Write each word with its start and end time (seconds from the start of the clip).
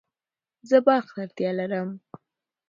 زه 0.69 0.77
برق 0.87 1.07
ته 1.13 1.17
اړتیا 1.23 1.51
لرم 1.59 1.89